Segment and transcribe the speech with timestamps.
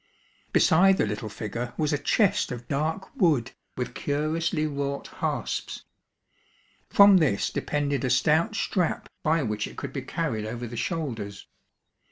[0.51, 5.83] Beside the little figure was a chest of dark wood, with curiously wrought hasps.
[6.89, 11.45] From this depended a stout strap by which it could be carried over the shoulders.